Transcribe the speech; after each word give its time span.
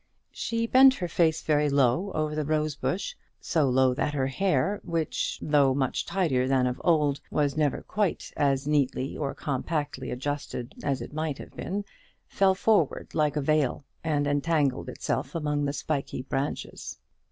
She 0.31 0.65
bent 0.65 0.95
her 0.95 1.07
face 1.07 1.43
very 1.43 1.69
low 1.69 2.11
over 2.13 2.33
the 2.33 2.43
rose 2.43 2.73
bush; 2.75 3.13
so 3.39 3.69
low 3.69 3.93
that 3.93 4.15
her 4.15 4.25
hair, 4.25 4.81
which, 4.83 5.37
though 5.43 5.75
much 5.75 6.07
tidier 6.07 6.47
than 6.47 6.65
of 6.65 6.81
old, 6.83 7.21
was 7.29 7.55
never 7.55 7.83
quite 7.83 8.33
as 8.35 8.65
neatly 8.65 9.15
or 9.15 9.35
compactly 9.35 10.09
adjusted 10.09 10.73
as 10.83 11.03
it 11.03 11.13
might 11.13 11.37
have 11.37 11.55
been, 11.55 11.85
fell 12.25 12.55
forward 12.55 13.13
like 13.13 13.35
a 13.35 13.41
veil, 13.41 13.85
and 14.03 14.25
entangled 14.25 14.89
itself 14.89 15.35
among 15.35 15.65
the 15.65 15.71
spiky 15.73 16.23
branches. 16.23 16.97